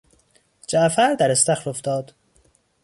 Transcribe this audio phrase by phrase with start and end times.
[0.67, 2.13] جعفر در استخر افتاد.